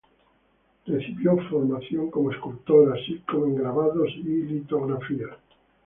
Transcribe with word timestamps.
Recibió 0.87 1.37
formación 1.47 2.09
como 2.09 2.31
escultor, 2.31 2.97
así 2.97 3.19
como 3.19 3.45
en 3.45 3.53
grabados 3.57 4.09
y 4.15 4.23
litografías. 4.23 5.29